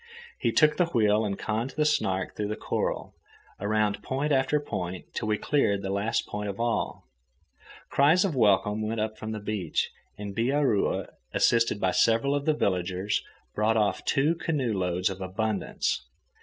He 0.39 0.51
took 0.51 0.77
the 0.77 0.87
wheel 0.87 1.23
and 1.23 1.37
conned 1.37 1.75
the 1.77 1.85
Snark 1.85 2.35
through 2.35 2.47
the 2.47 2.55
coral, 2.55 3.13
around 3.59 4.01
point 4.01 4.31
after 4.31 4.59
point 4.59 5.05
till 5.13 5.27
we 5.27 5.37
cleared 5.37 5.83
the 5.83 5.91
last 5.91 6.25
point 6.25 6.49
of 6.49 6.59
all. 6.59 7.03
Cries 7.91 8.25
of 8.25 8.35
welcome 8.35 8.81
went 8.81 8.99
up 8.99 9.15
from 9.19 9.31
the 9.31 9.39
beach, 9.39 9.91
and 10.17 10.35
Bihaura, 10.35 11.09
assisted 11.35 11.79
by 11.79 11.91
several 11.91 12.33
of 12.33 12.45
the 12.45 12.55
villagers, 12.55 13.23
brought 13.53 13.77
off 13.77 14.03
two 14.03 14.33
canoe 14.33 14.73
loads 14.73 15.07
of 15.11 15.21
abundance. 15.21 16.01